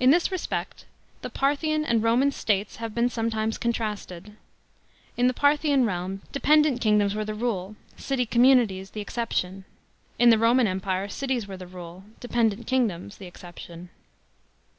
[0.00, 0.86] In this respect,
[1.20, 4.34] the Parthian and Roman states have been sometimes contrasted.
[5.18, 9.66] In the Parthian realm dependent kingdoms were the rule, city communities the exception;
[10.18, 13.90] in the Roman Empire cities were the rule, dependent kingdoms the exception.